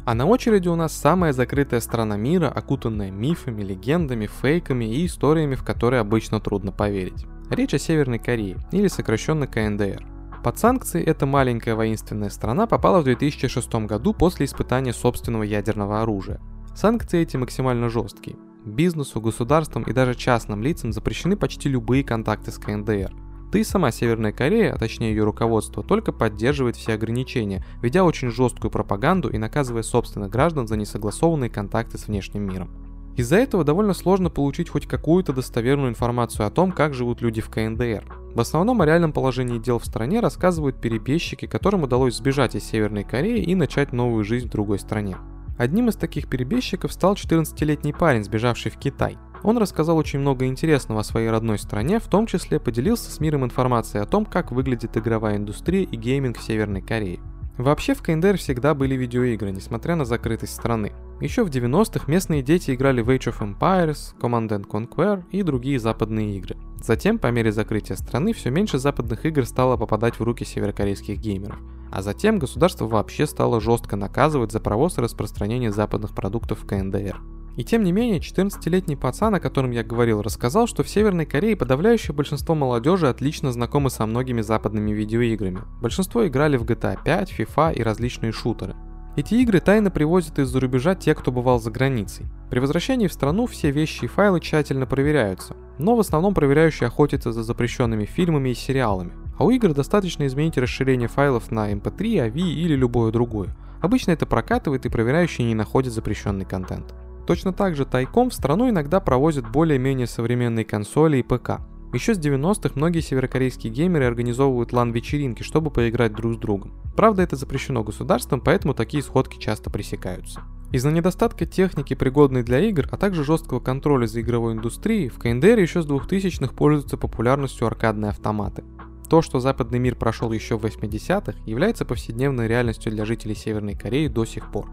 А 0.06 0.14
на 0.14 0.28
очереди 0.28 0.68
у 0.68 0.76
нас 0.76 0.94
самая 0.94 1.34
закрытая 1.34 1.80
страна 1.80 2.16
мира, 2.16 2.48
окутанная 2.48 3.10
мифами, 3.10 3.64
легендами, 3.64 4.28
фейками 4.28 4.86
и 4.86 5.08
историями, 5.08 5.56
в 5.56 5.64
которые 5.64 6.02
обычно 6.02 6.40
трудно 6.40 6.72
поверить. 6.72 7.26
Речь 7.50 7.74
о 7.74 7.80
Северной 7.80 8.20
Корее, 8.20 8.58
или 8.72 8.88
сокращенно 8.88 9.48
КНДР. 9.48 10.06
Под 10.44 10.60
санкции 10.60 11.04
эта 11.04 11.26
маленькая 11.26 11.74
воинственная 11.74 12.30
страна 12.30 12.68
попала 12.68 13.02
в 13.02 13.06
2006 13.06 13.74
году 13.88 14.14
после 14.14 14.46
испытания 14.46 14.94
собственного 14.94 15.42
ядерного 15.42 16.04
оружия. 16.04 16.40
Санкции 16.78 17.22
эти 17.22 17.36
максимально 17.38 17.90
жесткие. 17.90 18.38
Бизнесу, 18.64 19.20
государствам 19.20 19.82
и 19.82 19.94
даже 19.94 20.14
частным 20.14 20.62
лицам 20.62 20.94
запрещены 20.94 21.36
почти 21.36 21.70
любые 21.70 22.04
контакты 22.04 22.52
с 22.52 22.60
КНДР. 22.60 23.16
Да 23.52 23.58
и 23.58 23.64
сама 23.64 23.90
Северная 23.90 24.32
Корея, 24.32 24.74
а 24.74 24.78
точнее 24.78 25.10
ее 25.10 25.24
руководство, 25.24 25.82
только 25.82 26.12
поддерживает 26.12 26.76
все 26.76 26.94
ограничения, 26.94 27.66
ведя 27.82 28.04
очень 28.04 28.30
жесткую 28.30 28.70
пропаганду 28.70 29.28
и 29.30 29.40
наказывая 29.40 29.82
собственных 29.82 30.30
граждан 30.30 30.68
за 30.68 30.78
несогласованные 30.78 31.50
контакты 31.50 31.98
с 31.98 32.06
внешним 32.06 32.44
миром. 32.44 32.70
Из-за 33.16 33.38
этого 33.38 33.64
довольно 33.64 33.96
сложно 33.96 34.30
получить 34.30 34.70
хоть 34.70 34.86
какую-то 34.86 35.34
достоверную 35.34 35.90
информацию 35.90 36.46
о 36.46 36.52
том, 36.52 36.72
как 36.72 36.94
живут 36.94 37.24
люди 37.24 37.42
в 37.42 37.50
КНДР. 37.50 38.06
В 38.36 38.40
основном 38.40 38.84
о 38.84 38.86
реальном 38.86 39.14
положении 39.14 39.58
дел 39.58 39.80
в 39.80 39.86
стране 39.86 40.20
рассказывают 40.20 40.80
перебежчики, 40.80 41.48
которым 41.48 41.82
удалось 41.82 42.18
сбежать 42.18 42.54
из 42.54 42.66
Северной 42.66 43.04
Кореи 43.04 43.42
и 43.42 43.56
начать 43.56 43.94
новую 43.94 44.24
жизнь 44.24 44.48
в 44.48 44.52
другой 44.52 44.78
стране. 44.78 45.18
Одним 45.58 45.90
из 45.90 45.96
таких 45.96 46.28
перебежчиков 46.28 46.94
стал 46.94 47.14
14-летний 47.14 47.94
парень, 47.94 48.24
сбежавший 48.24 48.72
в 48.72 48.78
Китай. 48.78 49.18
Он 49.44 49.58
рассказал 49.58 49.98
очень 49.98 50.20
много 50.20 50.46
интересного 50.46 51.02
о 51.02 51.04
своей 51.04 51.30
родной 51.30 51.60
стране, 51.60 52.00
в 52.00 52.08
том 52.08 52.26
числе 52.26 52.60
поделился 52.60 53.12
с 53.12 53.20
миром 53.20 53.46
информацией 53.46 54.04
о 54.04 54.08
том, 54.08 54.26
как 54.26 54.52
выглядит 54.52 54.98
игровая 54.98 55.38
индустрия 55.38 55.84
и 55.84 55.96
гейминг 55.96 56.38
в 56.38 56.44
Северной 56.44 56.82
Корее. 56.82 57.20
Вообще 57.58 57.96
в 57.96 58.04
КНДР 58.04 58.38
всегда 58.38 58.76
были 58.76 58.96
видеоигры, 58.96 59.52
несмотря 59.52 59.96
на 59.96 60.06
закрытость 60.06 60.54
страны. 60.54 60.94
Еще 61.20 61.44
в 61.44 61.50
90-х 61.50 62.06
местные 62.06 62.44
дети 62.44 62.76
играли 62.76 63.02
в 63.02 63.10
Age 63.10 63.34
of 63.34 63.40
Empires, 63.40 64.16
Command 64.20 64.50
and 64.50 64.68
Conquer 64.68 65.24
и 65.32 65.42
другие 65.42 65.80
западные 65.80 66.38
игры. 66.38 66.56
Затем, 66.84 67.18
по 67.18 67.32
мере 67.32 67.52
закрытия 67.52 67.96
страны, 67.96 68.34
все 68.34 68.52
меньше 68.52 68.78
западных 68.78 69.26
игр 69.26 69.44
стало 69.46 69.76
попадать 69.76 70.20
в 70.20 70.24
руки 70.24 70.46
северокорейских 70.46 71.18
геймеров. 71.18 71.58
А 71.92 72.02
затем 72.02 72.40
государство 72.40 72.86
вообще 72.86 73.26
стало 73.28 73.62
жестко 73.62 73.96
наказывать 73.96 74.52
за 74.52 74.60
провоз 74.60 74.98
и 74.98 75.02
распространение 75.02 75.72
западных 75.72 76.14
продуктов 76.14 76.60
в 76.60 76.66
КНДР. 76.66 77.22
И 77.58 77.64
тем 77.64 77.84
не 77.84 77.92
менее, 77.92 78.20
14-летний 78.20 78.96
пацан, 78.96 79.34
о 79.34 79.40
котором 79.40 79.72
я 79.72 79.84
говорил, 79.84 80.22
рассказал, 80.22 80.68
что 80.68 80.84
в 80.84 80.90
Северной 80.90 81.26
Корее 81.26 81.56
подавляющее 81.56 82.14
большинство 82.14 82.54
молодежи 82.54 83.08
отлично 83.08 83.52
знакомы 83.52 83.90
со 83.90 84.06
многими 84.06 84.42
западными 84.42 84.92
видеоиграми. 84.92 85.62
Большинство 85.82 86.28
играли 86.28 86.58
в 86.58 86.64
GTA 86.66 87.00
5, 87.04 87.34
FIFA 87.40 87.74
и 87.74 87.82
различные 87.82 88.32
шутеры. 88.32 88.76
Эти 89.16 89.34
игры 89.34 89.60
тайно 89.60 89.90
привозят 89.90 90.38
из-за 90.38 90.60
рубежа 90.60 90.94
те, 90.94 91.16
кто 91.16 91.32
бывал 91.32 91.60
за 91.60 91.72
границей. 91.72 92.28
При 92.52 92.60
возвращении 92.60 93.08
в 93.08 93.14
страну 93.14 93.48
все 93.48 93.72
вещи 93.72 94.06
и 94.06 94.08
файлы 94.08 94.40
тщательно 94.40 94.86
проверяются, 94.86 95.56
но 95.80 95.96
в 95.96 96.00
основном 96.00 96.36
проверяющие 96.36 96.86
охотятся 96.86 97.32
за 97.32 97.42
запрещенными 97.42 98.06
фильмами 98.06 98.50
и 98.50 98.54
сериалами. 98.54 99.14
А 99.38 99.46
у 99.46 99.52
игр 99.52 99.74
достаточно 99.74 100.26
изменить 100.26 100.58
расширение 100.58 101.08
файлов 101.08 101.52
на 101.52 101.72
MP3, 101.72 102.32
AV 102.32 102.40
или 102.40 102.76
любое 102.76 103.12
другое. 103.12 103.56
Обычно 103.82 104.12
это 104.12 104.26
прокатывает 104.26 104.86
и 104.86 104.90
проверяющие 104.90 105.48
не 105.48 105.56
находят 105.56 105.94
запрещенный 105.94 106.46
контент. 106.46 106.96
Точно 107.28 107.54
так 107.54 107.76
же 107.76 107.86
тайком 107.86 108.30
в 108.30 108.34
страну 108.34 108.70
иногда 108.70 109.00
провозят 109.00 109.52
более-менее 109.52 110.08
современные 110.08 110.66
консоли 110.66 111.18
и 111.18 111.24
ПК. 111.24 111.60
Еще 111.94 112.16
с 112.16 112.20
90-х 112.20 112.72
многие 112.76 113.02
северокорейские 113.02 113.72
геймеры 113.72 114.06
организовывают 114.06 114.74
лан-вечеринки, 114.74 115.44
чтобы 115.44 115.72
поиграть 115.72 116.14
друг 116.14 116.34
с 116.34 116.38
другом. 116.38 116.74
Правда, 116.96 117.22
это 117.22 117.36
запрещено 117.36 117.84
государством, 117.84 118.42
поэтому 118.42 118.74
такие 118.74 119.04
сходки 119.04 119.40
часто 119.40 119.70
пресекаются. 119.70 120.42
Из-за 120.72 120.92
недостатка 120.92 121.46
техники, 121.46 121.94
пригодной 121.94 122.44
для 122.44 122.60
игр, 122.60 122.90
а 122.92 122.98
также 122.98 123.24
жесткого 123.24 123.62
контроля 123.62 124.06
за 124.06 124.20
игровой 124.20 124.54
индустрией, 124.54 125.08
в 125.08 125.18
КНДР 125.18 125.60
еще 125.60 125.82
с 125.82 125.86
2000-х 125.86 126.54
пользуются 126.54 126.98
популярностью 126.98 127.68
аркадные 127.68 128.10
автоматы. 128.10 128.66
То, 129.10 129.22
что 129.22 129.40
западный 129.40 129.80
мир 129.80 129.96
прошел 129.96 130.32
еще 130.32 130.58
в 130.58 130.66
80-х, 130.66 131.34
является 131.46 131.86
повседневной 131.86 132.48
реальностью 132.48 132.92
для 132.92 133.06
жителей 133.06 133.36
Северной 133.36 133.76
Кореи 133.76 134.08
до 134.08 134.26
сих 134.26 134.52
пор. 134.52 134.70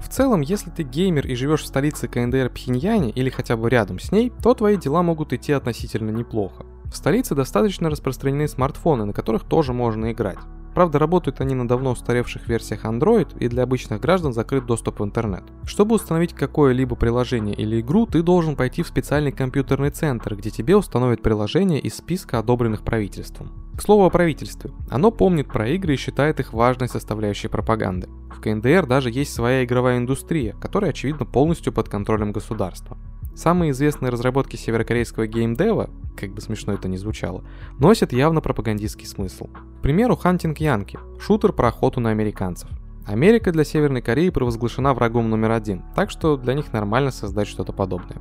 В 0.00 0.08
целом, 0.08 0.40
если 0.40 0.70
ты 0.70 0.82
геймер 0.82 1.26
и 1.26 1.34
живешь 1.34 1.62
в 1.62 1.66
столице 1.66 2.08
КНДР 2.08 2.50
Пхеньяне 2.50 3.10
или 3.10 3.30
хотя 3.30 3.56
бы 3.56 3.68
рядом 3.68 3.98
с 3.98 4.12
ней, 4.12 4.32
то 4.42 4.54
твои 4.54 4.76
дела 4.76 5.02
могут 5.02 5.32
идти 5.32 5.52
относительно 5.52 6.10
неплохо. 6.10 6.66
В 6.86 6.96
столице 6.96 7.34
достаточно 7.34 7.90
распространены 7.90 8.48
смартфоны, 8.48 9.04
на 9.04 9.12
которых 9.12 9.44
тоже 9.44 9.72
можно 9.72 10.12
играть. 10.12 10.38
Правда, 10.74 10.98
работают 10.98 11.40
они 11.40 11.54
на 11.54 11.66
давно 11.66 11.92
устаревших 11.92 12.48
версиях 12.48 12.84
Android 12.84 13.36
и 13.38 13.48
для 13.48 13.64
обычных 13.64 14.00
граждан 14.00 14.32
закрыт 14.32 14.66
доступ 14.66 15.00
в 15.00 15.04
интернет. 15.04 15.42
Чтобы 15.64 15.96
установить 15.96 16.34
какое-либо 16.34 16.96
приложение 16.96 17.54
или 17.54 17.80
игру, 17.80 18.06
ты 18.06 18.22
должен 18.22 18.56
пойти 18.56 18.82
в 18.82 18.88
специальный 18.88 19.32
компьютерный 19.32 19.90
центр, 19.90 20.36
где 20.36 20.50
тебе 20.50 20.76
установят 20.76 21.22
приложение 21.22 21.80
из 21.80 21.96
списка 21.96 22.38
одобренных 22.38 22.82
правительством. 22.82 23.50
К 23.76 23.82
слову 23.82 24.04
о 24.06 24.10
правительстве. 24.10 24.72
Оно 24.90 25.10
помнит 25.10 25.48
про 25.48 25.68
игры 25.68 25.94
и 25.94 25.96
считает 25.96 26.40
их 26.40 26.52
важной 26.52 26.88
составляющей 26.88 27.48
пропаганды. 27.48 28.08
В 28.30 28.40
КНДР 28.40 28.86
даже 28.86 29.10
есть 29.10 29.32
своя 29.32 29.64
игровая 29.64 29.98
индустрия, 29.98 30.54
которая 30.60 30.90
очевидно 30.90 31.26
полностью 31.26 31.72
под 31.72 31.88
контролем 31.88 32.32
государства. 32.32 32.96
Самые 33.38 33.70
известные 33.70 34.10
разработки 34.10 34.56
северокорейского 34.56 35.28
геймдева, 35.28 35.90
как 36.16 36.30
бы 36.30 36.40
смешно 36.40 36.72
это 36.72 36.88
ни 36.88 36.96
звучало, 36.96 37.44
носят 37.78 38.12
явно 38.12 38.40
пропагандистский 38.40 39.06
смысл. 39.06 39.46
К 39.78 39.80
примеру, 39.80 40.18
Hunting 40.20 40.56
Янки– 40.58 40.98
шутер 41.20 41.52
про 41.52 41.68
охоту 41.68 42.00
на 42.00 42.10
американцев. 42.10 42.68
Америка 43.06 43.52
для 43.52 43.62
Северной 43.62 44.02
Кореи 44.02 44.30
провозглашена 44.30 44.92
врагом 44.92 45.30
номер 45.30 45.52
один, 45.52 45.84
так 45.94 46.10
что 46.10 46.36
для 46.36 46.54
них 46.54 46.72
нормально 46.72 47.12
создать 47.12 47.46
что-то 47.46 47.72
подобное. 47.72 48.20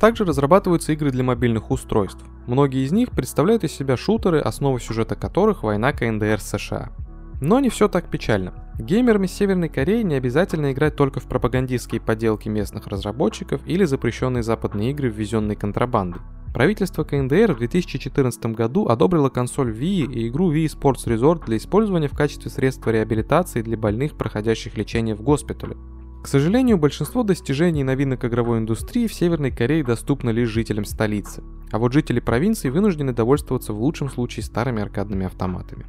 Также 0.00 0.24
разрабатываются 0.24 0.90
игры 0.90 1.12
для 1.12 1.22
мобильных 1.22 1.70
устройств. 1.70 2.24
Многие 2.48 2.84
из 2.84 2.90
них 2.90 3.12
представляют 3.12 3.62
из 3.62 3.70
себя 3.70 3.96
шутеры, 3.96 4.40
основа 4.40 4.80
сюжета 4.80 5.14
которых 5.14 5.62
война 5.62 5.92
КНДР 5.92 6.40
с 6.40 6.58
США. 6.58 6.90
Но 7.40 7.60
не 7.60 7.68
все 7.68 7.86
так 7.86 8.10
печально. 8.10 8.65
Геймерам 8.78 9.24
из 9.24 9.32
Северной 9.32 9.70
Кореи 9.70 10.02
не 10.02 10.16
обязательно 10.16 10.70
играть 10.70 10.96
только 10.96 11.18
в 11.18 11.24
пропагандистские 11.24 12.00
поделки 12.00 12.50
местных 12.50 12.86
разработчиков 12.86 13.62
или 13.66 13.84
запрещенные 13.84 14.42
западные 14.42 14.90
игры, 14.90 15.08
ввезенные 15.08 15.56
контрабандой. 15.56 16.20
Правительство 16.52 17.02
КНДР 17.02 17.54
в 17.54 17.58
2014 17.58 18.46
году 18.46 18.88
одобрило 18.88 19.30
консоль 19.30 19.72
Wii 19.72 20.12
и 20.12 20.28
игру 20.28 20.52
Wii 20.52 20.66
Sports 20.66 21.06
Resort 21.06 21.46
для 21.46 21.56
использования 21.56 22.08
в 22.08 22.16
качестве 22.16 22.50
средства 22.50 22.90
реабилитации 22.90 23.62
для 23.62 23.78
больных, 23.78 24.16
проходящих 24.16 24.76
лечение 24.76 25.14
в 25.14 25.22
госпитале. 25.22 25.76
К 26.22 26.28
сожалению, 26.28 26.76
большинство 26.76 27.22
достижений 27.22 27.80
и 27.80 27.84
новинок 27.84 28.24
игровой 28.26 28.58
индустрии 28.58 29.06
в 29.06 29.14
Северной 29.14 29.52
Корее 29.52 29.84
доступно 29.84 30.30
лишь 30.30 30.48
жителям 30.48 30.84
столицы, 30.84 31.42
а 31.72 31.78
вот 31.78 31.92
жители 31.94 32.20
провинции 32.20 32.68
вынуждены 32.68 33.12
довольствоваться 33.12 33.72
в 33.72 33.80
лучшем 33.80 34.10
случае 34.10 34.44
старыми 34.44 34.82
аркадными 34.82 35.26
автоматами. 35.26 35.86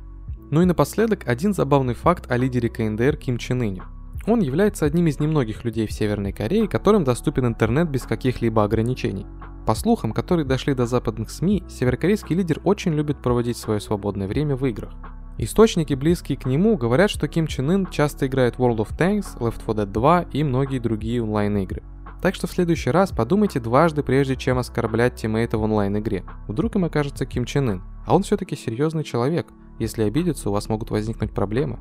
Ну 0.50 0.62
и 0.62 0.66
напоследок 0.66 1.28
один 1.28 1.54
забавный 1.54 1.94
факт 1.94 2.32
о 2.32 2.38
лидере 2.38 2.70
КНДР 2.70 3.18
Ким 3.18 3.38
Чен 3.38 3.62
Ыне. 3.62 3.84
Он 4.26 4.40
является 4.40 4.86
одним 4.86 5.08
из 5.08 5.20
немногих 5.20 5.66
людей 5.66 5.88
в 5.88 5.92
Северной 5.92 6.32
Корее, 6.32 6.70
которым 6.70 7.04
доступен 7.04 7.48
интернет 7.48 7.90
без 7.90 8.04
каких-либо 8.04 8.64
ограничений. 8.64 9.26
По 9.66 9.76
слухам, 9.76 10.14
которые 10.14 10.46
дошли 10.46 10.74
до 10.74 10.86
западных 10.86 11.32
СМИ, 11.32 11.66
северокорейский 11.68 12.34
лидер 12.34 12.62
очень 12.64 12.94
любит 12.94 13.22
проводить 13.22 13.58
свое 13.58 13.82
свободное 13.82 14.28
время 14.28 14.56
в 14.56 14.66
играх. 14.66 14.94
Источники, 15.38 15.94
близкие 15.94 16.38
к 16.38 16.46
нему, 16.46 16.78
говорят, 16.78 17.10
что 17.10 17.28
Ким 17.28 17.46
Чен 17.46 17.70
Ын 17.70 17.88
часто 17.88 18.28
играет 18.28 18.56
World 18.56 18.78
of 18.78 18.98
Tanks, 18.98 19.38
Left 19.40 19.60
4 19.60 19.80
Dead 19.80 19.86
2 19.86 20.22
и 20.32 20.44
многие 20.46 20.80
другие 20.80 21.22
онлайн-игры. 21.22 21.84
Так 22.22 22.36
что 22.36 22.48
в 22.48 22.52
следующий 22.52 22.90
раз 22.90 23.12
подумайте 23.12 23.60
дважды, 23.60 24.02
прежде 24.02 24.38
чем 24.38 24.58
оскорблять 24.58 25.16
тиммейта 25.16 25.58
в 25.58 25.64
онлайн-игре. 25.64 26.24
Вдруг 26.48 26.76
им 26.76 26.86
окажется 26.86 27.26
Ким 27.26 27.44
Чен 27.44 27.70
Ын, 27.70 27.84
а 28.06 28.16
он 28.16 28.24
все-таки 28.24 28.56
серьезный 28.56 29.04
человек. 29.04 29.48
Если 29.80 30.04
обидеться, 30.04 30.50
у 30.50 30.54
вас 30.54 30.70
могут 30.70 30.92
возникнуть 30.92 31.32
проблемы. 31.32 31.80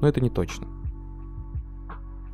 Но 0.00 0.08
это 0.08 0.20
не 0.20 0.30
точно. 0.30 0.66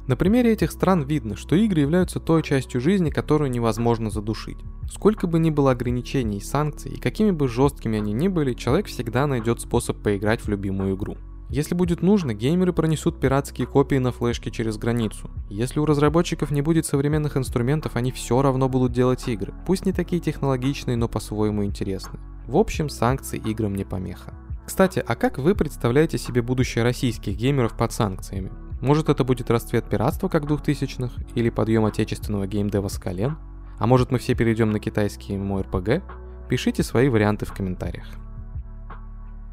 На 0.06 0.16
примере 0.16 0.52
этих 0.52 0.70
стран 0.70 1.02
видно, 1.02 1.34
что 1.34 1.56
игры 1.56 1.80
являются 1.80 2.20
той 2.20 2.42
частью 2.42 2.80
жизни, 2.82 3.08
которую 3.08 3.50
невозможно 3.50 4.10
задушить. 4.10 4.58
Сколько 4.90 5.26
бы 5.26 5.38
ни 5.38 5.48
было 5.48 5.70
ограничений 5.70 6.38
и 6.38 6.42
санкций, 6.42 6.92
и 6.92 7.00
какими 7.00 7.30
бы 7.30 7.48
жесткими 7.48 7.98
они 7.98 8.12
ни 8.12 8.28
были, 8.28 8.52
человек 8.52 8.86
всегда 8.86 9.26
найдет 9.26 9.60
способ 9.60 10.02
поиграть 10.02 10.42
в 10.42 10.48
любимую 10.48 10.94
игру. 10.94 11.16
Если 11.48 11.74
будет 11.74 12.02
нужно, 12.02 12.34
геймеры 12.34 12.74
пронесут 12.74 13.18
пиратские 13.18 13.66
копии 13.66 13.96
на 13.96 14.12
флешке 14.12 14.50
через 14.50 14.76
границу. 14.76 15.30
Если 15.48 15.80
у 15.80 15.86
разработчиков 15.86 16.50
не 16.50 16.60
будет 16.60 16.84
современных 16.84 17.38
инструментов, 17.38 17.96
они 17.96 18.12
все 18.12 18.42
равно 18.42 18.68
будут 18.68 18.92
делать 18.92 19.26
игры. 19.28 19.54
Пусть 19.66 19.86
не 19.86 19.92
такие 19.92 20.20
технологичные, 20.20 20.96
но 20.96 21.08
по-своему 21.08 21.64
интересные. 21.64 22.20
В 22.46 22.56
общем, 22.56 22.90
санкции 22.90 23.38
играм 23.38 23.74
не 23.74 23.84
помеха. 23.84 24.34
Кстати, 24.66 25.04
а 25.06 25.14
как 25.14 25.38
вы 25.38 25.54
представляете 25.54 26.18
себе 26.18 26.42
будущее 26.42 26.84
российских 26.84 27.36
геймеров 27.36 27.76
под 27.76 27.92
санкциями? 27.92 28.50
Может 28.80 29.08
это 29.08 29.24
будет 29.24 29.50
расцвет 29.50 29.88
пиратства, 29.88 30.28
как 30.28 30.44
2000-х, 30.44 31.22
или 31.34 31.50
подъем 31.50 31.84
отечественного 31.84 32.46
геймдева 32.46 32.88
с 32.88 32.98
колен? 32.98 33.36
А 33.78 33.86
может 33.86 34.10
мы 34.10 34.18
все 34.18 34.34
перейдем 34.34 34.70
на 34.70 34.78
китайский 34.78 35.34
MMORPG? 35.34 36.02
Пишите 36.48 36.82
свои 36.82 37.08
варианты 37.08 37.46
в 37.46 37.52
комментариях. 37.52 38.06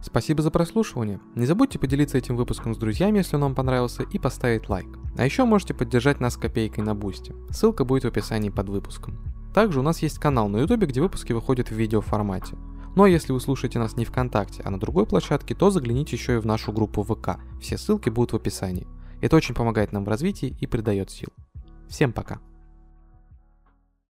Спасибо 0.01 0.41
за 0.41 0.49
прослушивание. 0.49 1.19
Не 1.35 1.45
забудьте 1.45 1.77
поделиться 1.77 2.17
этим 2.17 2.35
выпуском 2.35 2.73
с 2.73 2.77
друзьями, 2.77 3.19
если 3.19 3.35
он 3.35 3.43
вам 3.43 3.55
понравился, 3.55 4.03
и 4.03 4.17
поставить 4.17 4.67
лайк. 4.67 4.87
А 5.17 5.25
еще 5.25 5.45
можете 5.45 5.73
поддержать 5.73 6.19
нас 6.19 6.37
копейкой 6.37 6.83
на 6.83 6.95
бусте. 6.95 7.35
Ссылка 7.51 7.85
будет 7.85 8.03
в 8.03 8.07
описании 8.07 8.49
под 8.49 8.69
выпуском. 8.69 9.19
Также 9.53 9.79
у 9.79 9.83
нас 9.83 9.99
есть 9.99 10.17
канал 10.17 10.49
на 10.49 10.57
ютубе, 10.57 10.87
где 10.87 11.01
выпуски 11.01 11.33
выходят 11.33 11.69
в 11.69 11.75
видеоформате. 11.75 12.57
Ну 12.95 13.03
а 13.03 13.09
если 13.09 13.31
вы 13.31 13.39
слушаете 13.39 13.79
нас 13.79 13.95
не 13.95 14.05
ВКонтакте, 14.05 14.61
а 14.65 14.69
на 14.69 14.79
другой 14.79 15.05
площадке, 15.05 15.55
то 15.55 15.69
загляните 15.69 16.15
еще 16.15 16.35
и 16.35 16.39
в 16.39 16.45
нашу 16.45 16.71
группу 16.73 17.03
ВК. 17.03 17.39
Все 17.61 17.77
ссылки 17.77 18.09
будут 18.09 18.33
в 18.33 18.35
описании. 18.35 18.87
Это 19.21 19.35
очень 19.35 19.55
помогает 19.55 19.91
нам 19.91 20.03
в 20.03 20.09
развитии 20.09 20.55
и 20.59 20.67
придает 20.67 21.09
сил. 21.09 21.29
Всем 21.87 22.11
пока! 22.11 22.39